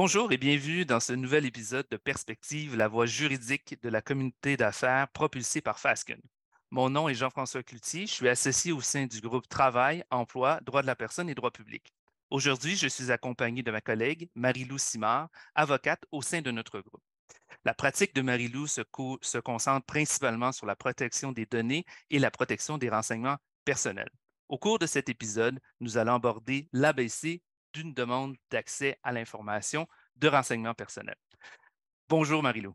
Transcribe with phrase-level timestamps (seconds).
[0.00, 4.56] Bonjour et bienvenue dans ce nouvel épisode de Perspective, la voie juridique de la communauté
[4.56, 6.20] d'affaires propulsée par Fasken.
[6.70, 10.82] Mon nom est Jean-François Cloutier, je suis associé au sein du groupe Travail, Emploi, Droit
[10.82, 11.92] de la personne et Droit public.
[12.30, 17.02] Aujourd'hui, je suis accompagné de ma collègue Marie-Lou Simard, avocate au sein de notre groupe.
[17.64, 18.82] La pratique de Marie-Lou se,
[19.20, 24.12] se concentre principalement sur la protection des données et la protection des renseignements personnels.
[24.48, 27.42] Au cours de cet épisode, nous allons aborder l'ABC
[27.78, 31.18] d'une demande d'accès à l'information de renseignements personnels.
[32.08, 32.74] Bonjour Marie-Lou.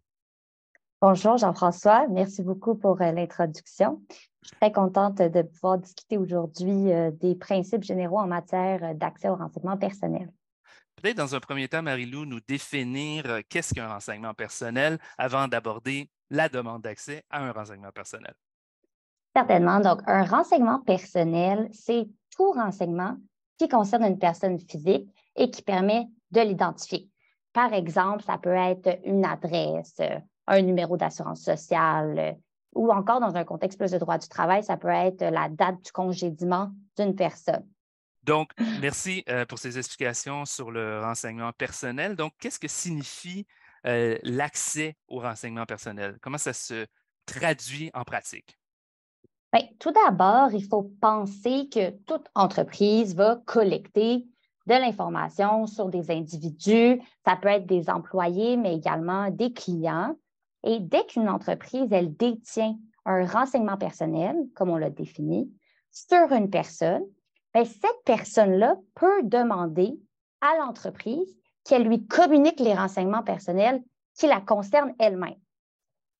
[1.01, 4.01] Bonjour Jean-François, merci beaucoup pour euh, l'introduction.
[4.41, 8.93] Je suis très contente de pouvoir discuter aujourd'hui euh, des principes généraux en matière euh,
[8.93, 10.31] d'accès aux renseignements personnels.
[10.95, 16.47] Peut-être dans un premier temps, Marie-Lou, nous définir qu'est-ce qu'un renseignement personnel avant d'aborder la
[16.47, 18.33] demande d'accès à un renseignement personnel?
[19.35, 19.81] Certainement.
[19.81, 23.17] Donc, un renseignement personnel, c'est tout renseignement
[23.57, 27.09] qui concerne une personne physique et qui permet de l'identifier.
[27.53, 30.01] Par exemple, ça peut être une adresse,
[30.47, 32.37] un numéro d'assurance sociale
[32.75, 35.83] ou encore dans un contexte plus de droit du travail, ça peut être la date
[35.85, 37.67] du congédiement d'une personne.
[38.23, 42.15] Donc, merci euh, pour ces explications sur le renseignement personnel.
[42.15, 43.45] Donc, qu'est-ce que signifie
[43.85, 46.17] euh, l'accès au renseignement personnel?
[46.21, 46.87] Comment ça se
[47.25, 48.57] traduit en pratique?
[49.53, 54.25] Bien, tout d'abord, il faut penser que toute entreprise va collecter
[54.65, 56.99] de l'information sur des individus.
[57.23, 60.15] Ça peut être des employés, mais également des clients.
[60.63, 65.51] Et dès qu'une entreprise, elle détient un renseignement personnel, comme on l'a défini,
[65.91, 67.03] sur une personne,
[67.53, 69.99] bien, cette personne-là peut demander
[70.41, 73.83] à l'entreprise qu'elle lui communique les renseignements personnels
[74.15, 75.35] qui la concernent elle-même.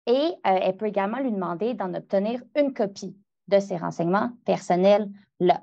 [0.06, 3.18] Et euh, elle peut également lui demander d'en obtenir une copie
[3.48, 5.62] de ces renseignements personnels-là.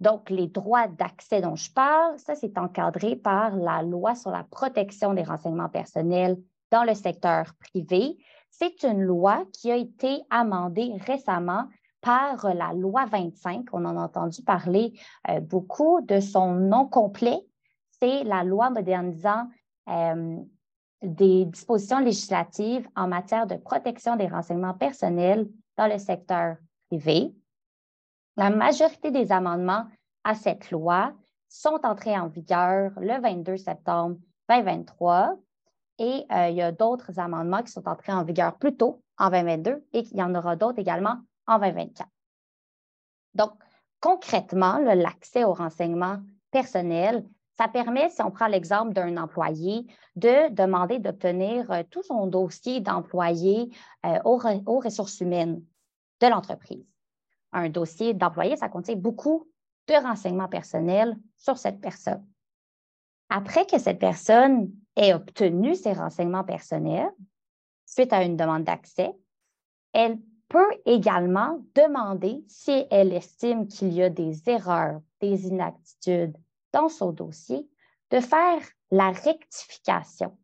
[0.00, 4.44] Donc, les droits d'accès dont je parle, ça, c'est encadré par la loi sur la
[4.44, 6.38] protection des renseignements personnels
[6.70, 8.16] dans le secteur privé.
[8.50, 11.64] C'est une loi qui a été amendée récemment
[12.00, 13.66] par la loi 25.
[13.72, 14.92] On en a entendu parler
[15.28, 17.40] euh, beaucoup de son nom complet.
[18.00, 19.48] C'est la loi modernisant
[19.88, 20.36] euh,
[21.02, 26.56] des dispositions législatives en matière de protection des renseignements personnels dans le secteur
[26.90, 29.86] la majorité des amendements
[30.24, 31.12] à cette loi
[31.48, 34.16] sont entrés en vigueur le 22 septembre
[34.48, 35.36] 2023
[35.98, 39.30] et euh, il y a d'autres amendements qui sont entrés en vigueur plus tôt, en
[39.30, 41.16] 2022, et il y en aura d'autres également
[41.46, 42.08] en 2024.
[43.34, 43.52] Donc,
[44.00, 46.18] concrètement, l'accès aux renseignements
[46.52, 47.24] personnels,
[47.56, 52.80] ça permet, si on prend l'exemple d'un employé, de demander d'obtenir euh, tout son dossier
[52.80, 53.70] d'employé
[54.06, 55.60] euh, aux ressources humaines
[56.20, 56.86] de l'entreprise.
[57.52, 59.48] Un dossier d'employé, ça contient beaucoup
[59.86, 62.26] de renseignements personnels sur cette personne.
[63.30, 67.10] Après que cette personne ait obtenu ces renseignements personnels,
[67.86, 69.12] suite à une demande d'accès,
[69.92, 70.18] elle
[70.48, 76.36] peut également demander si elle estime qu'il y a des erreurs, des inaptitudes
[76.72, 77.68] dans son dossier,
[78.10, 80.36] de faire la rectification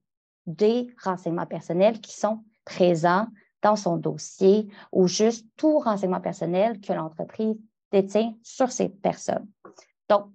[0.47, 3.27] des renseignements personnels qui sont présents
[3.65, 7.57] dans son dossier ou juste tout renseignement personnel que l'entreprise
[7.91, 9.49] détient sur ces personnes.
[10.09, 10.27] Donc,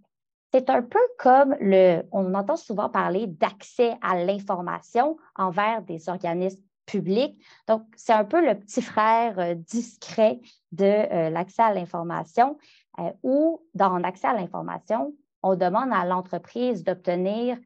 [0.51, 6.63] c'est un peu comme le, on entend souvent parler d'accès à l'information envers des organismes
[6.87, 7.39] publics.
[7.67, 10.41] Donc, c'est un peu le petit frère euh, discret
[10.71, 12.57] de euh, l'accès à l'information
[12.97, 15.13] euh, où, dans l'accès à l'information,
[15.43, 17.59] on demande à l'entreprise d'obtenir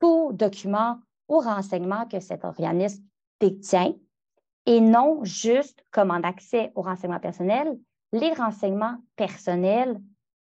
[0.00, 0.96] tout document
[1.28, 3.04] ou renseignement que cet organisme
[3.38, 3.92] détient
[4.70, 7.76] et non juste comme en accès aux renseignements personnels,
[8.12, 10.00] les renseignements personnels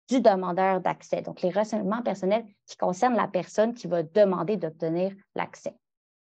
[0.08, 1.22] du demandeur d'accès.
[1.22, 5.76] Donc, les renseignements personnels qui concernent la personne qui va demander d'obtenir l'accès.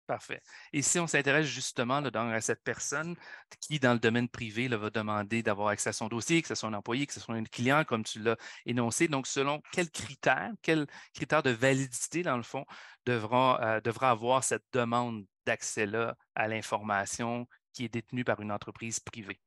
[0.08, 0.41] Parfait.
[0.73, 3.14] Et si on s'intéresse justement à cette personne
[3.61, 6.70] qui, dans le domaine privé, va demander d'avoir accès à son dossier, que ce soit
[6.70, 10.50] un employé, que ce soit un client, comme tu l'as énoncé, donc selon quels critères,
[10.62, 12.64] quels critères de validité, dans le fond,
[13.06, 17.47] devra, euh, devra avoir cette demande d'accès-là à l'information
[17.84, 19.38] est détenu par une entreprise privée?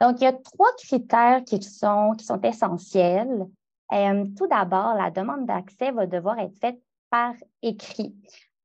[0.00, 3.46] Donc, il y a trois critères qui sont, essentiels.
[3.92, 8.14] Euh, tout d'abord, la demande d'accès va devoir être faite par écrit.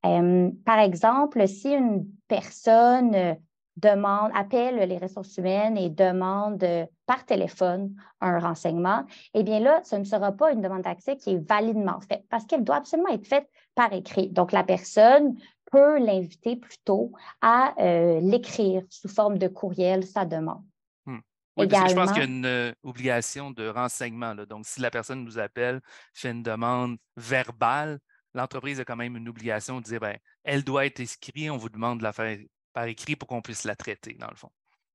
[0.05, 3.37] Euh, par exemple, si une personne
[3.77, 6.63] demande, appelle les ressources humaines et demande
[7.05, 9.03] par téléphone un renseignement,
[9.33, 12.45] eh bien là, ce ne sera pas une demande d'accès qui est validement faite parce
[12.45, 14.29] qu'elle doit absolument être faite par écrit.
[14.29, 15.35] Donc, la personne
[15.73, 17.11] peut l'inviter plutôt
[17.41, 20.63] à euh, l'écrire sous forme de courriel, sa demande.
[21.07, 21.17] Hmm.
[21.57, 24.35] Oui, parce que je pense qu'il y a une euh, obligation de renseignement.
[24.35, 25.81] Donc, si la personne nous appelle,
[26.13, 27.97] fait une demande verbale,
[28.35, 31.69] l'entreprise a quand même une obligation de dire, ben, elle doit être inscrite, on vous
[31.69, 32.37] demande de la faire
[32.71, 34.49] par écrit pour qu'on puisse la traiter, dans le fond.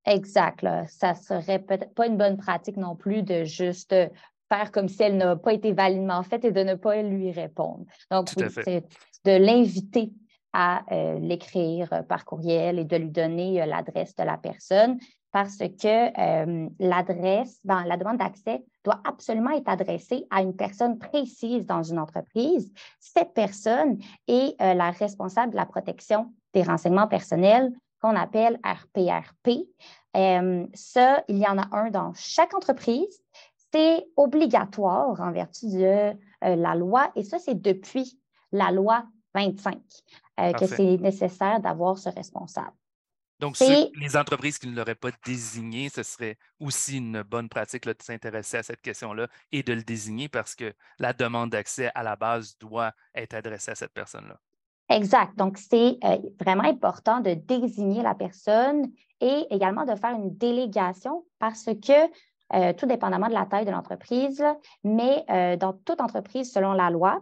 [0.07, 0.65] Exact.
[0.87, 3.95] Ça serait peut-être pas une bonne pratique non plus de juste
[4.49, 7.85] faire comme si elle n'a pas été validement faite et de ne pas lui répondre.
[8.13, 8.85] Donc, c'est
[9.25, 10.13] de l'inviter
[10.61, 14.99] à euh, l'écrire par courriel et de lui donner euh, l'adresse de la personne
[15.31, 20.99] parce que euh, l'adresse, ben, la demande d'accès doit absolument être adressée à une personne
[20.99, 22.73] précise dans une entreprise.
[22.99, 27.71] Cette personne est la responsable de la protection des renseignements personnels
[28.01, 29.69] qu'on appelle RPRP.
[30.75, 33.21] ça, il y en a un dans chaque entreprise.
[33.71, 38.19] C'est obligatoire en vertu de la loi et ça, c'est depuis
[38.51, 39.77] la loi 25
[40.39, 42.73] euh, que c'est nécessaire d'avoir ce responsable.
[43.41, 47.95] Donc, les entreprises qui ne l'auraient pas désigné, ce serait aussi une bonne pratique de
[48.01, 52.17] s'intéresser à cette question-là et de le désigner parce que la demande d'accès à la
[52.17, 54.39] base doit être adressée à cette personne-là.
[54.89, 55.37] Exact.
[55.37, 61.25] Donc, c'est euh, vraiment important de désigner la personne et également de faire une délégation
[61.39, 62.11] parce que,
[62.55, 64.43] euh, tout dépendamment de la taille de l'entreprise,
[64.83, 65.25] mais
[65.59, 67.21] dans toute entreprise, selon la loi,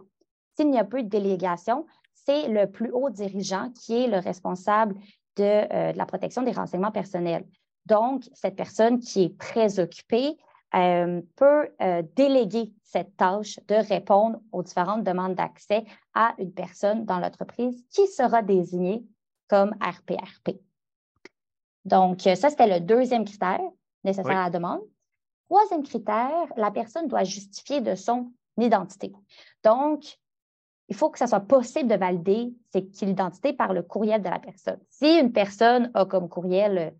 [0.57, 1.85] s'il n'y a pas de délégation,
[2.27, 4.95] c'est le plus haut dirigeant qui est le responsable
[5.39, 7.45] euh, de, la protection des renseignements personnels.
[7.85, 10.37] Donc, cette personne qui est très occupée
[10.75, 17.05] euh, peut euh, déléguer cette tâche de répondre aux différentes demandes d'accès à une personne
[17.05, 19.05] dans l'entreprise qui sera désignée
[19.47, 20.59] comme RPRP.
[21.85, 23.61] Donc, ça, c'était le deuxième critère
[24.03, 24.81] nécessaire à la demande.
[25.47, 29.13] Troisième critère, la personne doit justifier de son identité.
[29.63, 30.17] Donc,
[30.89, 32.53] il faut que ça soit possible de valider
[33.01, 34.79] l'identité par le courriel de la personne.
[34.89, 36.93] Si une personne a comme courriel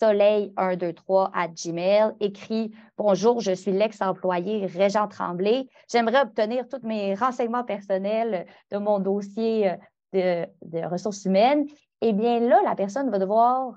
[0.00, 5.68] soleil123 à Gmail, écrit Bonjour, je suis l'ex-employé Régent Tremblay.
[5.90, 9.72] J'aimerais obtenir tous mes renseignements personnels de mon dossier
[10.14, 11.66] euh, de, ressources humaines.
[12.00, 13.74] Eh bien, là, la personne va devoir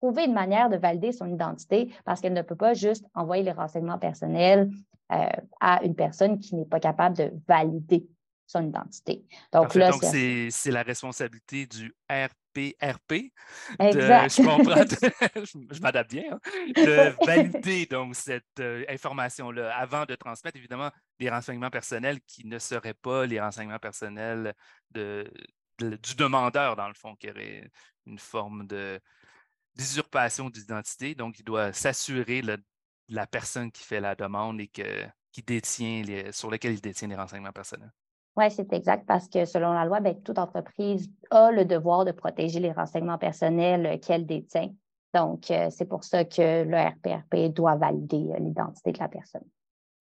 [0.00, 3.52] trouver une manière de valider son identité parce qu'elle ne peut pas juste envoyer les
[3.52, 4.70] renseignements personnels
[5.12, 5.26] euh,
[5.60, 8.06] à une personne qui n'est pas capable de valider
[8.46, 9.24] son identité.
[9.52, 13.32] Donc, là, c'est la responsabilité du RPRP.
[13.80, 14.74] je comprends,
[15.74, 16.40] je, m'adapte bien, hein,
[16.74, 22.58] de valider donc cette euh, information-là avant de transmettre évidemment des renseignements personnels qui ne
[22.58, 24.54] seraient pas les renseignements personnels
[24.92, 25.30] de,
[25.78, 27.68] du demandeur, dans le fond, qui aurait
[28.06, 29.00] une forme de
[29.74, 31.14] d'usurpation d'identité.
[31.14, 32.42] Donc, il doit s'assurer
[33.08, 37.08] la personne qui fait la demande et que, qui détient les, sur laquelle il détient
[37.08, 37.92] les renseignements personnels.
[38.36, 42.12] Oui, c'est exact parce que selon la loi, ben, toute entreprise a le devoir de
[42.12, 44.70] protéger les renseignements personnels euh, qu'elle détient.
[45.14, 49.44] Donc, euh, c'est pour ça que le RPRP doit valider euh, l'identité de la personne.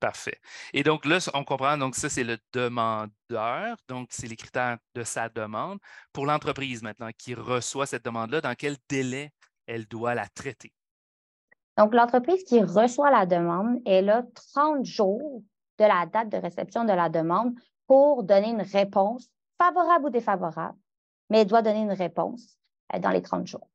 [0.02, 0.38] Parfait.
[0.74, 5.04] Et donc là, on comprend, donc ça, c'est le demandeur, donc c'est les critères de
[5.04, 5.80] sa demande.
[6.12, 9.32] Pour l'entreprise maintenant qui reçoit cette demande-là, dans quel délai
[9.66, 10.74] elle doit la traiter?
[11.78, 14.24] Donc, l'entreprise qui reçoit la demande, elle a
[14.54, 15.42] 30 jours
[15.78, 17.54] de la date de réception de la demande
[17.88, 20.78] pour donner une réponse favorable ou défavorable,
[21.30, 22.58] mais elle doit donner une réponse
[22.94, 23.68] euh, dans les 30 jours.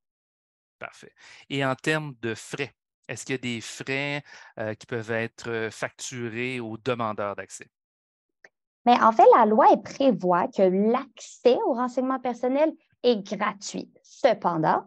[0.78, 1.12] Parfait.
[1.48, 2.74] Et en termes de frais,
[3.08, 4.22] est-ce qu'il y a des frais
[4.58, 7.66] euh, qui peuvent être euh, facturés aux demandeurs d'accès?
[8.86, 13.92] Mais en fait, la loi prévoit que l'accès aux renseignements personnels est gratuit.
[14.02, 14.86] Cependant,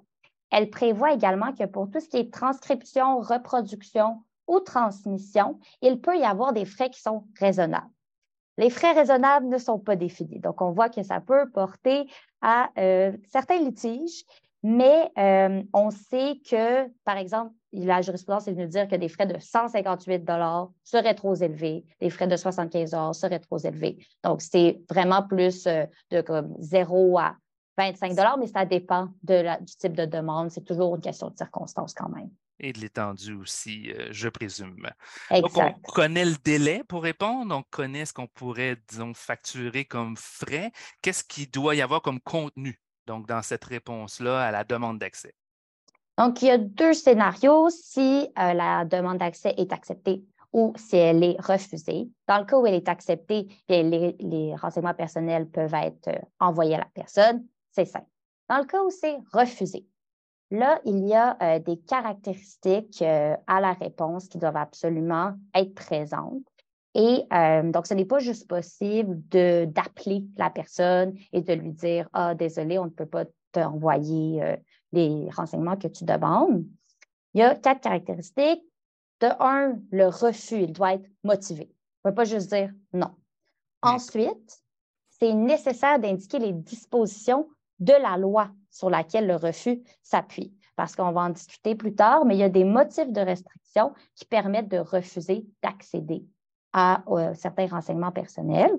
[0.50, 6.18] elle prévoit également que pour tout ce qui est transcription, reproduction ou transmission, il peut
[6.18, 7.90] y avoir des frais qui sont raisonnables.
[8.58, 10.40] Les frais raisonnables ne sont pas définis.
[10.40, 12.06] Donc, on voit que ça peut porter
[12.42, 14.24] à euh, certains litiges,
[14.62, 19.26] mais euh, on sait que, par exemple, la jurisprudence est venue dire que des frais
[19.26, 20.30] de 158
[20.84, 23.98] seraient trop élevés, des frais de 75 seraient trop élevés.
[24.24, 27.36] Donc, c'est vraiment plus euh, de comme 0 à
[27.78, 30.52] 25 mais ça dépend du type de demande.
[30.52, 32.30] C'est toujours une question de circonstance quand même
[32.64, 34.90] et de l'étendue aussi, euh, je présume.
[35.30, 40.16] Donc, on connaît le délai pour répondre, on connaît ce qu'on pourrait, disons, facturer comme
[40.18, 40.72] frais.
[41.02, 45.36] Qu'est-ce qu'il doit y avoir comme contenu, donc, dans cette réponse-là à la demande d'accès?
[46.18, 50.96] Donc, il y a deux scénarios si euh, la demande d'accès est acceptée ou si
[50.96, 52.08] elle est refusée.
[52.28, 56.76] Dans le cas où elle est acceptée, les, les renseignements personnels peuvent être euh, envoyés
[56.76, 57.46] à la personne.
[57.72, 58.08] C'est simple.
[58.48, 59.88] Dans le cas où c'est refusé,
[60.54, 65.74] Là, il y a euh, des caractéristiques euh, à la réponse qui doivent absolument être
[65.74, 66.44] présentes.
[66.94, 72.08] Et euh, donc, ce n'est pas juste possible d'appeler la personne et de lui dire
[72.14, 74.58] Ah, désolé, on ne peut pas t'envoyer
[74.92, 76.64] les renseignements que tu demandes.
[77.34, 78.64] Il y a quatre caractéristiques.
[79.22, 81.74] De un, le refus, il doit être motivé.
[82.04, 83.10] On ne peut pas juste dire non.
[83.82, 84.62] Ensuite,
[85.10, 87.48] c'est nécessaire d'indiquer les dispositions
[87.80, 92.26] de la loi sur laquelle le refus s'appuie, parce qu'on va en discuter plus tard,
[92.26, 96.26] mais il y a des motifs de restriction qui permettent de refuser d'accéder
[96.74, 98.74] à euh, certains renseignements personnels.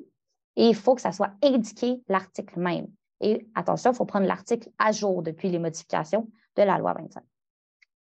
[0.57, 2.89] Et il faut que ça soit indiqué l'article même.
[3.21, 7.23] Et attention, il faut prendre l'article à jour depuis les modifications de la loi 25.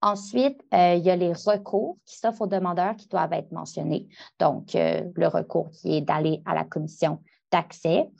[0.01, 4.07] Ensuite, euh, il y a les recours qui s'offrent aux demandeurs qui doivent être mentionnés.
[4.39, 8.11] Donc, euh, le recours qui est d'aller à la commission d'accès.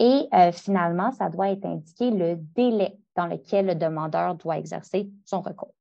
[0.00, 5.40] Et finalement, ça doit être indiqué le délai dans lequel le demandeur doit exercer son
[5.40, 5.74] recours.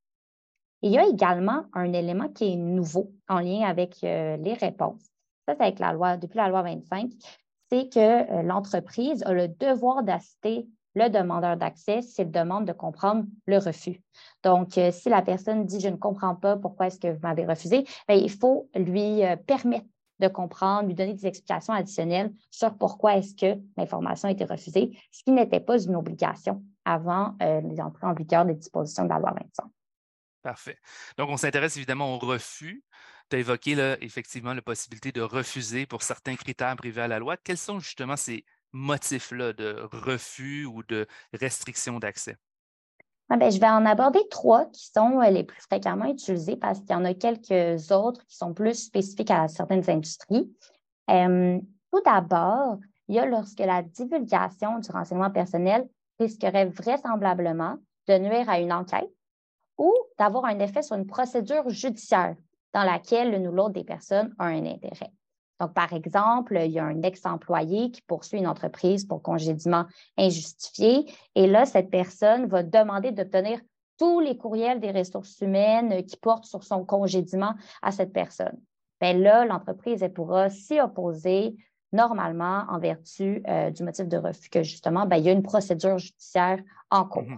[0.81, 5.01] Il y a également un élément qui est nouveau en lien avec les réponses.
[5.47, 7.09] Ça, c'est avec la loi, depuis la loi 25,
[7.71, 13.57] c'est que l'entreprise a le devoir d'assister le demandeur d'accès s'il demande de comprendre le
[13.57, 14.01] refus.
[14.43, 17.45] Donc, euh, si la personne dit je ne comprends pas pourquoi est-ce que vous m'avez
[17.45, 19.87] refusé, bien, il faut lui euh, permettre
[20.19, 24.97] de comprendre, lui donner des explications additionnelles sur pourquoi est-ce que l'information a été refusée,
[25.11, 29.19] ce qui n'était pas une obligation avant euh, l'entrée en vigueur des dispositions de la
[29.19, 29.65] loi 25.
[30.41, 30.77] Parfait.
[31.17, 32.83] Donc, on s'intéresse évidemment au refus.
[33.29, 37.37] Tu as évoqué effectivement la possibilité de refuser pour certains critères privés à la loi.
[37.37, 38.43] Quels sont justement ces
[38.73, 42.35] motifs-là de refus ou de restriction d'accès?
[43.33, 46.81] Ah, ben, je vais en aborder trois qui sont euh, les plus fréquemment utilisés parce
[46.81, 50.55] qu'il y en a quelques autres qui sont plus spécifiques à certaines industries.
[51.07, 58.47] tout d'abord, il y a lorsque la divulgation du renseignement personnel risquerait vraisemblablement de nuire
[58.47, 59.09] à une enquête
[59.79, 62.35] ou d'avoir un effet sur une procédure judiciaire
[62.71, 65.11] dans laquelle l'une ou l'autre des personnes a un intérêt.
[65.63, 69.85] Donc, par exemple, il y a un ex-employé qui poursuit une entreprise pour congédiement
[70.17, 71.09] injustifié.
[71.35, 73.61] Et là, cette personne va demander d'obtenir
[73.97, 78.59] tous les courriels des ressources humaines qui portent sur son congédiement à cette personne.
[78.99, 81.55] Bien là, l'entreprise pourra s'y opposer
[81.93, 85.43] normalement en vertu euh, du motif de refus que justement, bien, il y a une
[85.43, 87.23] procédure judiciaire en cours.
[87.23, 87.37] Mhm.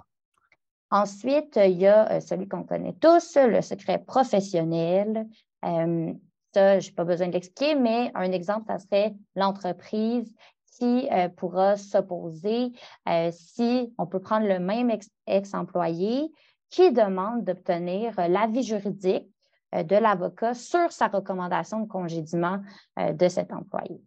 [0.89, 5.27] Ensuite, il y a euh, celui qu'on connaît tous, le secret professionnel.
[5.63, 6.11] Euh,
[6.55, 10.33] je n'ai pas besoin de l'expliquer, mais un exemple, ça serait l'entreprise
[10.77, 12.71] qui euh, pourra s'opposer
[13.07, 14.91] euh, si on peut prendre le même
[15.27, 16.31] ex-employé
[16.69, 19.29] qui demande d'obtenir l'avis juridique
[19.73, 22.59] euh, de l'avocat sur sa recommandation de congédiement
[22.97, 24.01] de cet employé.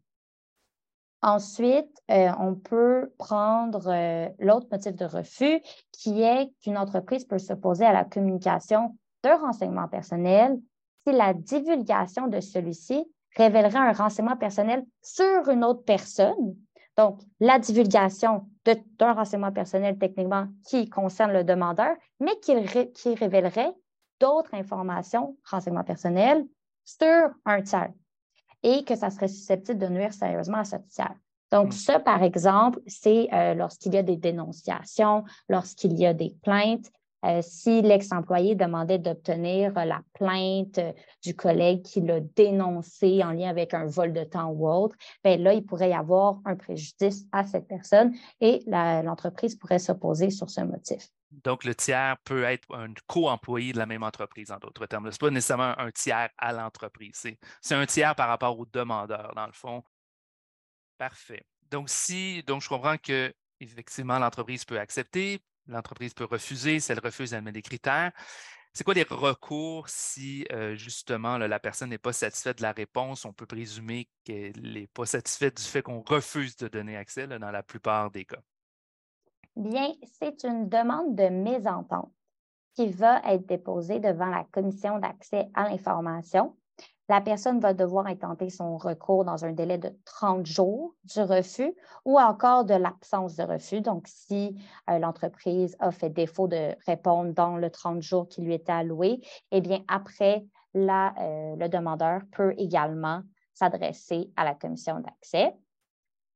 [1.21, 3.93] Ensuite, on peut prendre
[4.39, 9.89] l'autre motif de refus qui est qu'une entreprise peut s'opposer à la communication d'un renseignement
[11.11, 13.05] la divulgation de celui-ci
[13.37, 16.57] révélerait un renseignement personnel sur une autre personne.
[16.97, 22.55] Donc, la divulgation d'un renseignement personnel techniquement qui concerne le demandeur, mais qui,
[22.93, 23.73] qui révélerait
[24.21, 26.45] d'autres informations, renseignements personnels,
[26.85, 27.93] sur un tiers
[28.63, 31.15] et que ça serait susceptible de nuire sérieusement à ce tiers.
[31.51, 31.73] Donc, hmm.
[31.73, 36.91] ça, par exemple, c'est euh, lorsqu'il y a des dénonciations, lorsqu'il y a des plaintes,
[37.25, 40.93] euh, si l'ex-employé demandait d'obtenir euh, la plainte euh,
[41.25, 45.37] du collègue qui l'a dénoncé en lien avec un vol de temps ou autre, bien
[45.39, 50.49] là, il pourrait y avoir un préjudice à cette personne et l'entreprise pourrait s'opposer sur
[50.49, 51.09] ce motif.
[51.31, 55.11] Donc, le tiers peut être un co-employé de la même entreprise, en d'autres termes.
[55.11, 57.27] Ce n'est pas nécessairement un tiers à l'entreprise.
[57.61, 59.83] C'est un tiers par rapport au demandeur, dans le fond.
[60.97, 61.45] Parfait.
[61.71, 66.81] Donc, si, donc je comprends que effectivement, l'entreprise peut accepter, L'entreprise peut refuser.
[66.81, 68.13] Si elle refuse, elle met des critères.
[68.73, 73.25] C'est quoi les recours si euh, justement la personne n'est pas satisfaite de la réponse?
[73.25, 77.51] On peut présumer qu'elle n'est pas satisfaite du fait qu'on refuse de donner accès dans
[77.51, 78.41] la plupart des cas.
[79.57, 82.13] Bien, c'est une demande de mésentente
[82.75, 86.57] qui va être déposée devant la commission d'accès à l'information
[87.09, 91.75] la personne va devoir intenter son recours dans un délai de 30 jours du refus
[92.05, 93.81] ou encore de l'absence de refus.
[93.81, 94.61] Donc, si
[94.91, 99.21] euh, l'entreprise a fait défaut de répondre dans le 30 jours qui lui était alloué,
[99.51, 100.45] eh bien, après,
[100.77, 103.23] euh, le demandeur peut également
[103.55, 105.57] s'adresser à la commission d'accès.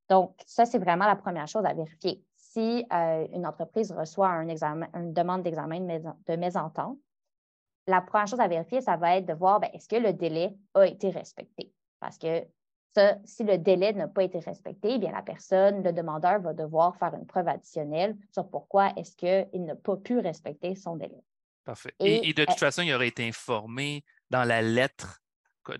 [0.09, 2.23] Donc, ça, c'est vraiment la première chose à vérifier.
[2.35, 5.79] Si euh, une entreprise reçoit une demande d'examen
[6.27, 6.97] de mésentente,
[7.87, 10.55] la première chose à vérifier, ça va être de voir ben, est-ce que le délai
[10.73, 11.71] a été respecté?
[11.99, 12.43] Parce que
[12.93, 16.95] ça, si le délai n'a pas été respecté, bien la personne, le demandeur va devoir
[16.97, 21.23] faire une preuve additionnelle sur pourquoi est-ce qu'il n'a pas pu respecter son délai.
[21.65, 21.93] Parfait.
[21.99, 25.22] Et, de toute façon, il aurait été informé dans la lettre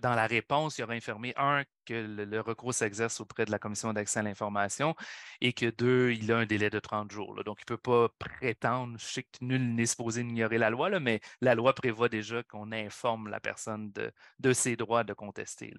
[0.00, 3.92] dans la réponse, il aurait informé, un, que le, recours s'exerce auprès de la commission
[3.92, 4.94] d'accès à l'information
[5.40, 7.42] et que deux, il a un délai de 30 jours.
[7.44, 10.98] Donc, il ne peut pas prétendre, je sais que nul n'est supposé ignorer la loi,
[11.00, 13.92] mais la loi prévoit déjà qu'on informe la personne
[14.38, 15.74] de, ses droits de contester.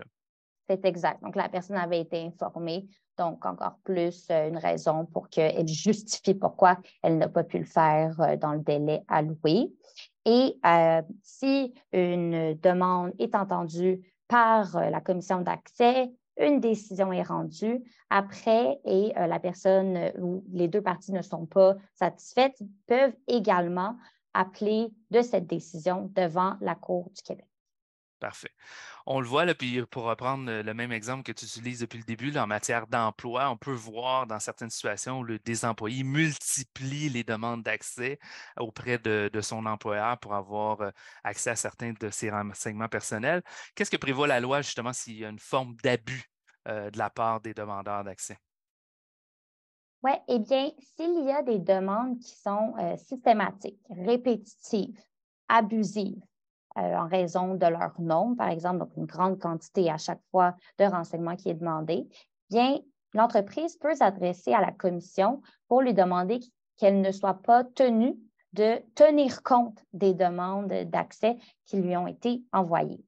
[0.69, 1.21] c'est exact.
[1.23, 2.87] Donc, la personne avait été informée.
[3.17, 7.65] Donc, encore plus euh, une raison pour qu'elle justifie pourquoi elle n'a pas pu le
[7.65, 9.71] faire euh, dans le délai alloué.
[10.25, 17.83] Et euh, si une demande est entendue par la commission d'accès, une décision est rendue
[18.09, 23.95] après et la personne ou les deux parties ne sont pas satisfaites, peuvent également
[24.33, 27.47] appeler de cette décision devant la Cour du Québec.
[28.19, 28.51] Parfait.
[29.05, 32.05] On le voit, là, puis pour reprendre le même exemple que tu utilises depuis le
[32.05, 37.09] début, en matière d'emploi, on peut voir dans certaines situations où le, des employés multiplient
[37.09, 38.17] les demandes d'accès
[38.57, 40.93] auprès de, son employeur pour avoir
[41.25, 43.43] accès à certains de ses renseignements personnels.
[43.75, 46.23] Qu'est-ce que prévoit la loi justement s'il y a une forme d'abus
[46.65, 48.37] de la part des demandeurs d'accès?
[50.03, 54.97] Oui, eh bien, s'il y a des demandes qui sont systématiques, répétitives,
[55.47, 56.23] abusives,
[56.75, 60.85] en raison de leur nombre, par exemple, donc une grande quantité à chaque fois de
[60.85, 62.07] renseignements qui est demandé,
[62.49, 62.79] bien,
[63.13, 66.39] l'entreprise peut s'adresser à la commission pour lui demander
[66.77, 68.15] qu'elle ne soit pas tenue
[68.53, 73.03] de tenir compte des demandes d'accès qui lui ont été envoyées.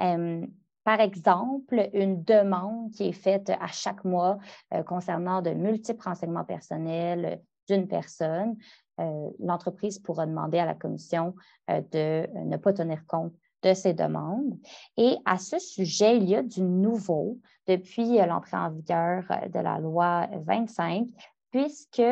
[0.00, 0.46] Euh,
[0.84, 4.38] par exemple, une demande qui est faite à chaque mois
[4.72, 8.56] euh, concernant de multiples renseignements personnels d'une personne,
[9.00, 11.34] euh, l'entreprise pourra demander à la commission
[11.70, 14.58] euh, de euh, ne pas tenir compte de ces demandes.
[14.96, 19.78] Et à ce sujet, il y a du nouveau depuis l'entrée en vigueur de la
[19.78, 21.08] loi 25,
[21.50, 22.02] puisque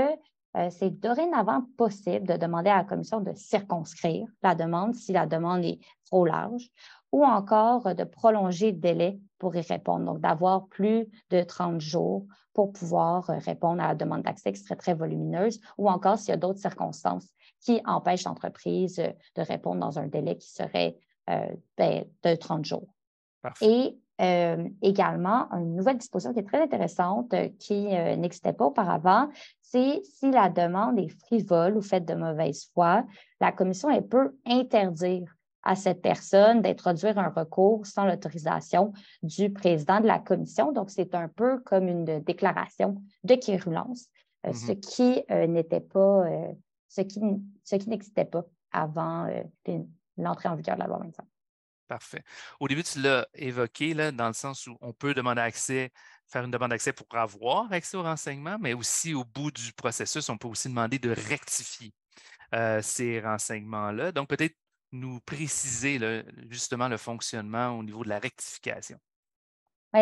[0.70, 5.64] c'est dorénavant possible de demander à la commission de circonscrire la demande si la demande
[5.64, 6.70] est trop large
[7.14, 12.26] ou encore de prolonger le délai pour y répondre, donc d'avoir plus de 30 jours
[12.52, 16.30] pour pouvoir euh, répondre à la demande d'accès qui serait très volumineuse, ou encore s'il
[16.30, 17.28] y a d'autres circonstances
[17.60, 20.96] qui empêchent l'entreprise euh, de répondre dans un délai qui serait
[21.30, 22.88] euh, ben, de 30 jours.
[23.60, 23.96] Et
[24.80, 29.28] également, une nouvelle disposition qui est très intéressante, qui n'existait pas auparavant,
[29.60, 33.04] c'est si la demande est frivole ou faite de mauvaise foi,
[33.40, 35.33] la commission elle peut interdire
[35.64, 40.72] à cette personne d'introduire un recours sans l'autorisation du président de la commission.
[40.72, 44.06] Donc, c'est un peu comme une déclaration de quérulence,
[44.46, 44.80] euh, ce mm-hmm.
[44.80, 46.52] qui euh, n'était pas, euh,
[46.88, 47.20] ce qui,
[47.64, 49.28] ce qui n'existait pas avant
[50.16, 51.24] l'entrée en vigueur de la loi 25.
[51.86, 52.22] Parfait.
[52.60, 55.92] Au début, tu l'as évoqué là, dans le sens où on peut demander accès,
[56.26, 60.28] faire une demande d'accès pour avoir accès aux renseignements, mais aussi au bout du processus,
[60.28, 61.92] on peut aussi demander de rectifier
[62.82, 64.12] ces renseignements-là.
[64.12, 64.54] Donc, peut-être
[64.94, 65.98] nous préciser
[66.48, 68.98] justement le fonctionnement au niveau de la rectification?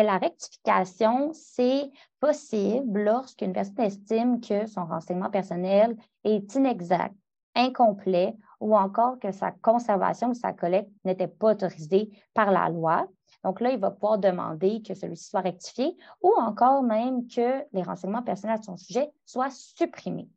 [0.01, 7.13] la rectification, c'est possible lorsqu'une personne estime que son renseignement personnel est inexact,
[7.53, 13.07] incomplet ou encore que sa conservation ou sa collecte n'était pas autorisée par la loi.
[13.43, 17.83] Donc là, il va pouvoir demander que celui-ci soit rectifié ou encore même que les
[17.83, 20.29] renseignements personnels de son sujet soient supprimés.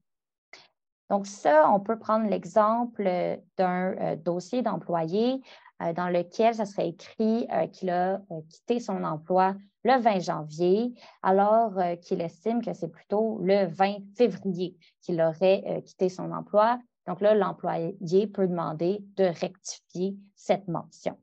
[1.11, 5.41] Donc, ça, on peut prendre l'exemple euh, d'un euh, dossier d'employé
[5.83, 11.75] euh, dans lequel ça serait écrit qu'il a quitté son emploi le 20 janvier, alors
[12.01, 16.81] qu'il estime que c'est plutôt le 20 février qu'il aurait quitté son emploi.
[17.07, 21.17] Donc là, l'employé peut demander de rectifier cette mention.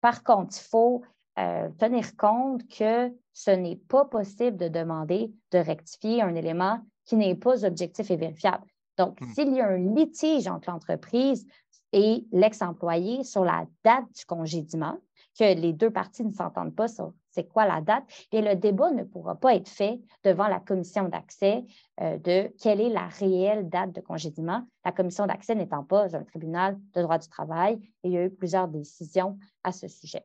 [0.00, 1.02] Par contre, il faut
[1.36, 7.34] tenir compte que ce n'est pas possible de demander de rectifier un élément qui n'est
[7.34, 8.69] pas objectif et vérifiable.
[9.00, 9.32] Donc, hmm.
[9.32, 11.46] s'il y a un litige entre l'entreprise
[11.92, 14.98] et l'ex-employé sur la date du congédiement,
[15.38, 18.90] que les deux parties ne s'entendent pas sur c'est quoi la date, et le débat
[18.90, 21.64] ne pourra pas être fait devant la commission d'accès
[22.00, 24.66] euh, de quelle est la réelle date de congédiement.
[24.84, 28.24] La commission d'accès n'étant pas un tribunal de droit du travail, et il y a
[28.24, 30.24] eu plusieurs décisions à ce sujet.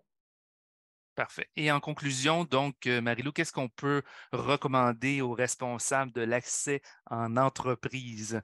[1.16, 1.48] Parfait.
[1.56, 7.38] Et en conclusion, donc, euh, Marilou, qu'est-ce qu'on peut recommander aux responsables de l'accès en
[7.38, 8.42] entreprise?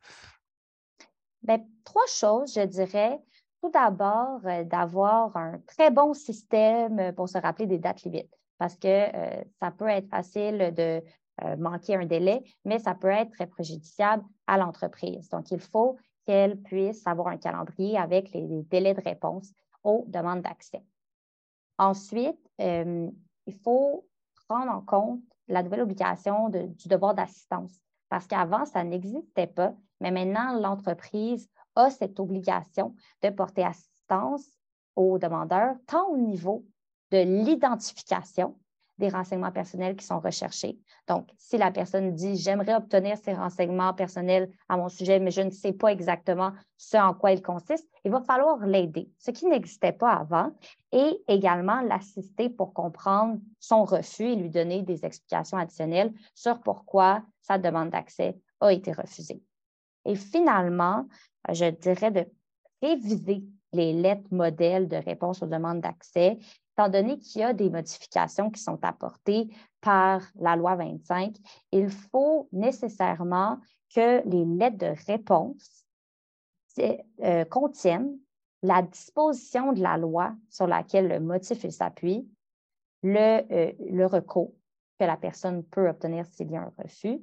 [1.41, 3.19] Bien, trois choses, je dirais.
[3.61, 8.77] Tout d'abord, euh, d'avoir un très bon système pour se rappeler des dates limites, parce
[8.77, 11.03] que euh, ça peut être facile de
[11.57, 15.27] manquer un délai, mais ça peut être très préjudiciable à l'entreprise.
[15.29, 19.51] Donc, il faut qu'elle puisse avoir un calendrier avec les délais de réponse
[19.83, 20.83] aux demandes d'accès.
[21.81, 23.09] Ensuite, euh,
[23.47, 24.07] il faut
[24.47, 27.71] prendre en compte la nouvelle obligation du devoir d'assistance.
[28.07, 34.45] Parce qu'avant, ça n'existait pas, mais maintenant, l'entreprise a cette obligation de porter assistance
[34.95, 36.67] aux demandeurs, tant au niveau
[37.09, 38.59] de l'identification
[39.01, 40.77] des renseignements personnels qui sont recherchés.
[41.07, 45.41] Donc, si la personne dit j'aimerais obtenir ces renseignements personnels à mon sujet, mais je
[45.41, 49.47] ne sais pas exactement ce en quoi ils consistent, il va falloir l'aider, ce qui
[49.47, 50.51] n'existait pas avant,
[50.91, 57.23] et également l'assister pour comprendre son refus et lui donner des explications additionnelles sur pourquoi
[57.41, 59.41] sa demande d'accès a été refusée.
[60.05, 61.07] Et finalement,
[61.49, 62.25] je dirais de
[62.81, 66.37] réviser les lettres modèles de réponse aux demandes d'accès
[66.81, 69.49] étant donné qu'il y a des modifications qui sont apportées
[69.81, 71.35] par la loi 25,
[71.71, 73.59] il faut nécessairement
[73.93, 75.85] que les lettres de réponse
[76.79, 78.17] euh, contiennent
[78.63, 82.27] la disposition de la loi sur laquelle le motif s'appuie,
[83.03, 84.53] le, euh, le recours
[84.99, 87.21] que la personne peut obtenir s'il y a un refus,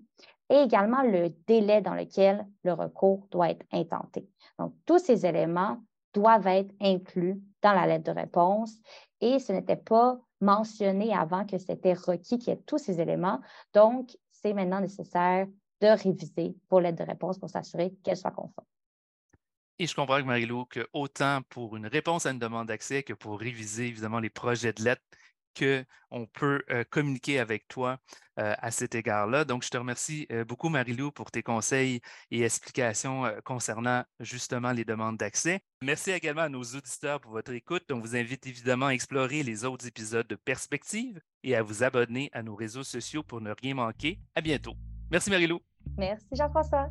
[0.50, 4.28] et également le délai dans lequel le recours doit être intenté.
[4.58, 5.78] Donc, tous ces éléments
[6.12, 8.72] doivent être inclus dans la lettre de réponse
[9.20, 13.40] et ce n'était pas mentionné avant que c'était requis qu'il y ait tous ces éléments.
[13.74, 15.46] Donc, c'est maintenant nécessaire
[15.80, 18.66] de réviser pour l'aide de réponse pour s'assurer qu'elle soit conforme.
[19.80, 23.38] Et je comprends, Marie-Lou, que autant pour une réponse à une demande d'accès que pour
[23.38, 25.02] réviser évidemment les projets de lettres,
[25.58, 27.98] qu'on peut euh, communiquer avec toi
[28.38, 29.44] euh, à cet égard-là.
[29.44, 34.84] Donc, je te remercie euh, beaucoup, Marie-Lou, pour tes conseils et explications concernant justement les
[34.84, 35.60] demandes d'accès.
[35.82, 37.84] Merci également à nos auditeurs pour votre écoute.
[37.90, 42.30] On vous invite évidemment à explorer les autres épisodes de Perspective et à vous abonner
[42.32, 44.18] à nos réseaux sociaux pour ne rien manquer.
[44.34, 44.74] À bientôt.
[45.10, 45.60] Merci, Marie-Lou.
[45.96, 46.90] Merci, Jean-François.